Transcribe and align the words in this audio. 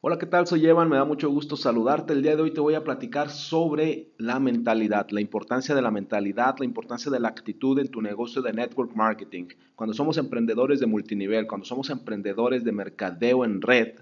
Hola, 0.00 0.16
¿qué 0.16 0.26
tal? 0.26 0.46
Soy 0.46 0.64
Evan, 0.64 0.88
me 0.88 0.94
da 0.94 1.04
mucho 1.04 1.28
gusto 1.28 1.56
saludarte. 1.56 2.12
El 2.12 2.22
día 2.22 2.36
de 2.36 2.42
hoy 2.42 2.52
te 2.52 2.60
voy 2.60 2.74
a 2.74 2.84
platicar 2.84 3.30
sobre 3.30 4.12
la 4.16 4.38
mentalidad, 4.38 5.08
la 5.10 5.20
importancia 5.20 5.74
de 5.74 5.82
la 5.82 5.90
mentalidad, 5.90 6.54
la 6.60 6.64
importancia 6.64 7.10
de 7.10 7.18
la 7.18 7.26
actitud 7.26 7.76
en 7.80 7.88
tu 7.88 8.00
negocio 8.00 8.40
de 8.40 8.52
network 8.52 8.94
marketing. 8.94 9.48
Cuando 9.74 9.94
somos 9.94 10.16
emprendedores 10.16 10.78
de 10.78 10.86
multinivel, 10.86 11.48
cuando 11.48 11.66
somos 11.66 11.90
emprendedores 11.90 12.62
de 12.62 12.70
mercadeo 12.70 13.44
en 13.44 13.60
red, 13.60 13.96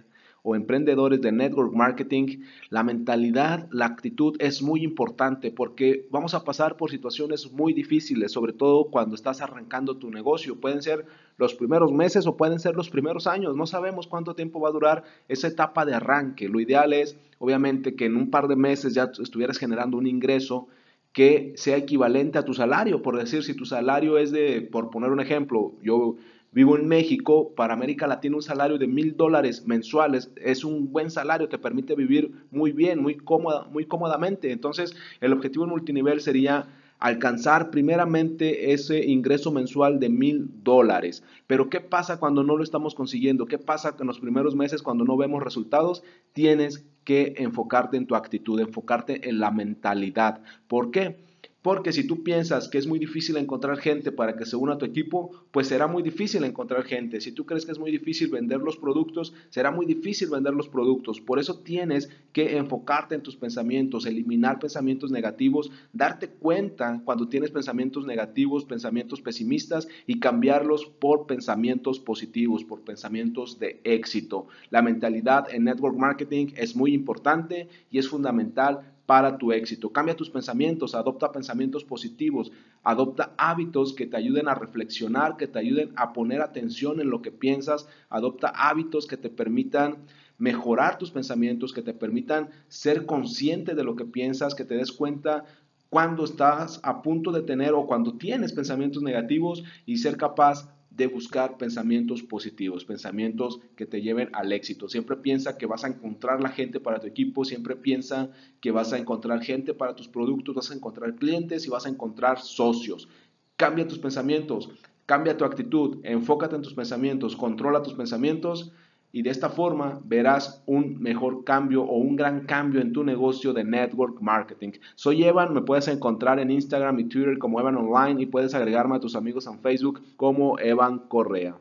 o 0.48 0.54
emprendedores 0.54 1.20
de 1.20 1.32
network 1.32 1.74
marketing, 1.74 2.44
la 2.70 2.84
mentalidad, 2.84 3.66
la 3.72 3.86
actitud 3.86 4.36
es 4.38 4.62
muy 4.62 4.84
importante 4.84 5.50
porque 5.50 6.06
vamos 6.12 6.34
a 6.34 6.44
pasar 6.44 6.76
por 6.76 6.88
situaciones 6.88 7.50
muy 7.50 7.72
difíciles, 7.72 8.30
sobre 8.30 8.52
todo 8.52 8.84
cuando 8.84 9.16
estás 9.16 9.40
arrancando 9.40 9.96
tu 9.96 10.08
negocio. 10.08 10.60
Pueden 10.60 10.82
ser 10.82 11.04
los 11.36 11.54
primeros 11.54 11.90
meses 11.90 12.28
o 12.28 12.36
pueden 12.36 12.60
ser 12.60 12.76
los 12.76 12.90
primeros 12.90 13.26
años. 13.26 13.56
No 13.56 13.66
sabemos 13.66 14.06
cuánto 14.06 14.36
tiempo 14.36 14.60
va 14.60 14.68
a 14.68 14.72
durar 14.72 15.02
esa 15.26 15.48
etapa 15.48 15.84
de 15.84 15.94
arranque. 15.94 16.48
Lo 16.48 16.60
ideal 16.60 16.92
es, 16.92 17.18
obviamente, 17.40 17.96
que 17.96 18.04
en 18.04 18.14
un 18.14 18.30
par 18.30 18.46
de 18.46 18.54
meses 18.54 18.94
ya 18.94 19.10
estuvieras 19.20 19.58
generando 19.58 19.96
un 19.96 20.06
ingreso 20.06 20.68
que 21.12 21.54
sea 21.56 21.76
equivalente 21.76 22.38
a 22.38 22.44
tu 22.44 22.54
salario. 22.54 23.02
Por 23.02 23.18
decir, 23.18 23.42
si 23.42 23.54
tu 23.54 23.64
salario 23.64 24.16
es 24.16 24.30
de, 24.30 24.62
por 24.62 24.90
poner 24.90 25.10
un 25.10 25.18
ejemplo, 25.18 25.72
yo 25.82 26.14
Vivo 26.56 26.78
en 26.78 26.88
México, 26.88 27.52
para 27.54 27.74
América 27.74 28.06
Latina 28.06 28.36
un 28.36 28.40
salario 28.40 28.78
de 28.78 28.86
mil 28.86 29.14
dólares 29.14 29.66
mensuales 29.66 30.32
es 30.36 30.64
un 30.64 30.90
buen 30.90 31.10
salario, 31.10 31.50
te 31.50 31.58
permite 31.58 31.94
vivir 31.94 32.32
muy 32.50 32.72
bien, 32.72 33.02
muy, 33.02 33.14
cómoda, 33.14 33.68
muy 33.70 33.84
cómodamente. 33.84 34.50
Entonces, 34.50 34.96
el 35.20 35.34
objetivo 35.34 35.66
multinivel 35.66 36.22
sería 36.22 36.66
alcanzar 36.98 37.70
primeramente 37.70 38.72
ese 38.72 39.04
ingreso 39.04 39.52
mensual 39.52 40.00
de 40.00 40.08
mil 40.08 40.48
dólares. 40.62 41.22
Pero 41.46 41.68
¿qué 41.68 41.82
pasa 41.82 42.18
cuando 42.18 42.42
no 42.42 42.56
lo 42.56 42.64
estamos 42.64 42.94
consiguiendo? 42.94 43.44
¿Qué 43.44 43.58
pasa 43.58 43.94
en 44.00 44.06
los 44.06 44.18
primeros 44.18 44.56
meses 44.56 44.80
cuando 44.80 45.04
no 45.04 45.18
vemos 45.18 45.42
resultados? 45.42 46.04
Tienes 46.32 46.86
que 47.04 47.34
enfocarte 47.36 47.98
en 47.98 48.06
tu 48.06 48.14
actitud, 48.14 48.58
enfocarte 48.60 49.28
en 49.28 49.40
la 49.40 49.50
mentalidad. 49.50 50.40
¿Por 50.68 50.90
qué? 50.90 51.18
Porque 51.66 51.90
si 51.90 52.06
tú 52.06 52.22
piensas 52.22 52.68
que 52.68 52.78
es 52.78 52.86
muy 52.86 53.00
difícil 53.00 53.36
encontrar 53.36 53.78
gente 53.78 54.12
para 54.12 54.36
que 54.36 54.46
se 54.46 54.54
una 54.54 54.74
a 54.74 54.78
tu 54.78 54.84
equipo, 54.84 55.32
pues 55.50 55.66
será 55.66 55.88
muy 55.88 56.00
difícil 56.00 56.44
encontrar 56.44 56.84
gente. 56.84 57.20
Si 57.20 57.32
tú 57.32 57.44
crees 57.44 57.66
que 57.66 57.72
es 57.72 57.78
muy 57.80 57.90
difícil 57.90 58.28
vender 58.28 58.60
los 58.60 58.76
productos, 58.76 59.34
será 59.50 59.72
muy 59.72 59.84
difícil 59.84 60.30
vender 60.30 60.54
los 60.54 60.68
productos. 60.68 61.20
Por 61.20 61.40
eso 61.40 61.58
tienes 61.58 62.08
que 62.32 62.56
enfocarte 62.56 63.16
en 63.16 63.22
tus 63.22 63.34
pensamientos, 63.34 64.06
eliminar 64.06 64.60
pensamientos 64.60 65.10
negativos, 65.10 65.72
darte 65.92 66.28
cuenta 66.28 67.02
cuando 67.04 67.26
tienes 67.26 67.50
pensamientos 67.50 68.06
negativos, 68.06 68.64
pensamientos 68.64 69.20
pesimistas 69.20 69.88
y 70.06 70.20
cambiarlos 70.20 70.86
por 70.86 71.26
pensamientos 71.26 71.98
positivos, 71.98 72.62
por 72.62 72.82
pensamientos 72.82 73.58
de 73.58 73.80
éxito. 73.82 74.46
La 74.70 74.82
mentalidad 74.82 75.52
en 75.52 75.64
network 75.64 75.96
marketing 75.96 76.52
es 76.54 76.76
muy 76.76 76.94
importante 76.94 77.68
y 77.90 77.98
es 77.98 78.08
fundamental 78.08 78.92
para 79.06 79.38
tu 79.38 79.52
éxito. 79.52 79.92
Cambia 79.92 80.16
tus 80.16 80.28
pensamientos, 80.28 80.94
adopta 80.94 81.32
pensamientos 81.32 81.84
positivos, 81.84 82.52
adopta 82.82 83.32
hábitos 83.38 83.94
que 83.94 84.06
te 84.06 84.16
ayuden 84.16 84.48
a 84.48 84.54
reflexionar, 84.54 85.36
que 85.36 85.46
te 85.46 85.60
ayuden 85.60 85.92
a 85.96 86.12
poner 86.12 86.42
atención 86.42 87.00
en 87.00 87.10
lo 87.10 87.22
que 87.22 87.30
piensas, 87.30 87.88
adopta 88.10 88.48
hábitos 88.48 89.06
que 89.06 89.16
te 89.16 89.30
permitan 89.30 89.98
mejorar 90.38 90.98
tus 90.98 91.10
pensamientos, 91.10 91.72
que 91.72 91.82
te 91.82 91.94
permitan 91.94 92.50
ser 92.68 93.06
consciente 93.06 93.74
de 93.74 93.84
lo 93.84 93.96
que 93.96 94.04
piensas, 94.04 94.54
que 94.54 94.64
te 94.64 94.74
des 94.74 94.92
cuenta 94.92 95.44
cuando 95.88 96.24
estás 96.24 96.80
a 96.82 97.00
punto 97.00 97.30
de 97.30 97.42
tener 97.42 97.72
o 97.72 97.86
cuando 97.86 98.18
tienes 98.18 98.52
pensamientos 98.52 99.02
negativos 99.02 99.64
y 99.86 99.98
ser 99.98 100.16
capaz 100.16 100.68
de 100.96 101.06
buscar 101.08 101.58
pensamientos 101.58 102.22
positivos, 102.22 102.84
pensamientos 102.84 103.60
que 103.76 103.84
te 103.84 104.00
lleven 104.00 104.30
al 104.32 104.52
éxito. 104.52 104.88
Siempre 104.88 105.16
piensa 105.16 105.58
que 105.58 105.66
vas 105.66 105.84
a 105.84 105.88
encontrar 105.88 106.40
la 106.40 106.48
gente 106.48 106.80
para 106.80 107.00
tu 107.00 107.06
equipo, 107.06 107.44
siempre 107.44 107.76
piensa 107.76 108.30
que 108.60 108.70
vas 108.70 108.92
a 108.92 108.98
encontrar 108.98 109.42
gente 109.42 109.74
para 109.74 109.94
tus 109.94 110.08
productos, 110.08 110.54
vas 110.54 110.70
a 110.70 110.74
encontrar 110.74 111.14
clientes 111.16 111.66
y 111.66 111.70
vas 111.70 111.84
a 111.84 111.90
encontrar 111.90 112.40
socios. 112.40 113.08
Cambia 113.56 113.86
tus 113.86 113.98
pensamientos, 113.98 114.70
cambia 115.04 115.36
tu 115.36 115.44
actitud, 115.44 115.98
enfócate 116.02 116.56
en 116.56 116.62
tus 116.62 116.74
pensamientos, 116.74 117.36
controla 117.36 117.82
tus 117.82 117.94
pensamientos 117.94 118.72
y 119.16 119.22
de 119.22 119.30
esta 119.30 119.48
forma 119.48 119.98
verás 120.04 120.62
un 120.66 121.00
mejor 121.00 121.42
cambio 121.42 121.84
o 121.84 121.96
un 121.96 122.16
gran 122.16 122.44
cambio 122.44 122.82
en 122.82 122.92
tu 122.92 123.02
negocio 123.02 123.54
de 123.54 123.64
network 123.64 124.20
marketing. 124.20 124.72
Soy 124.94 125.24
Evan, 125.24 125.54
me 125.54 125.62
puedes 125.62 125.88
encontrar 125.88 126.38
en 126.38 126.50
Instagram 126.50 126.98
y 126.98 127.04
Twitter 127.04 127.38
como 127.38 127.58
Evan 127.58 127.78
Online 127.78 128.20
y 128.20 128.26
puedes 128.26 128.54
agregarme 128.54 128.96
a 128.96 129.00
tus 129.00 129.16
amigos 129.16 129.46
en 129.46 129.58
Facebook 129.60 130.02
como 130.16 130.58
Evan 130.58 130.98
Correa. 131.08 131.56